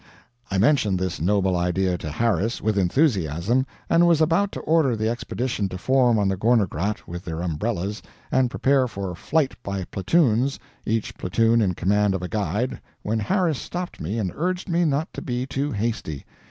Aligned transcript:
I 0.49 0.57
mentioned 0.57 0.97
this 0.97 1.21
noble 1.21 1.55
idea 1.55 1.95
to 1.99 2.09
Harris, 2.09 2.59
with 2.59 2.75
enthusiasm, 2.75 3.67
and 3.87 4.07
was 4.07 4.19
about 4.19 4.51
to 4.53 4.59
order 4.61 4.95
the 4.95 5.07
Expedition 5.07 5.69
to 5.69 5.77
form 5.77 6.17
on 6.17 6.27
the 6.27 6.35
Gorner 6.35 6.65
Grat, 6.67 7.07
with 7.07 7.23
their 7.23 7.43
umbrellas, 7.43 8.01
and 8.31 8.49
prepare 8.49 8.87
for 8.87 9.13
flight 9.13 9.53
by 9.61 9.83
platoons, 9.83 10.57
each 10.87 11.15
platoon 11.19 11.61
in 11.61 11.75
command 11.75 12.15
of 12.15 12.23
a 12.23 12.27
guide, 12.27 12.81
when 13.03 13.19
Harris 13.19 13.59
stopped 13.59 14.01
me 14.01 14.17
and 14.17 14.31
urged 14.33 14.67
me 14.67 14.85
not 14.85 15.13
to 15.13 15.21
be 15.21 15.45
too 15.45 15.71
hasty. 15.71 16.25